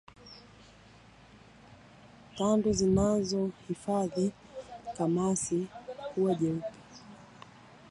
Tando 2.37 2.73
zinazohifadhi 2.73 4.31
kamasi 4.97 5.67
kuwa 6.13 6.35
nyeupe 6.35 6.73